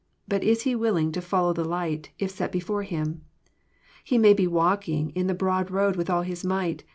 But 0.27 0.43
is 0.43 0.63
he 0.63 0.73
willing 0.73 1.11
to 1.11 1.21
follow 1.21 1.53
the 1.53 1.63
light, 1.63 2.09
if 2.17 2.31
set 2.31 2.51
before 2.51 2.81
him? 2.81 3.21
He 4.03 4.17
may 4.17 4.33
be 4.33 4.47
walking 4.47 5.11
in 5.11 5.27
the 5.27 5.35
broad 5.35 5.69
road 5.69 5.95
with 5.95 6.09
all 6.09 6.23
his 6.23 6.43
might. 6.43 6.83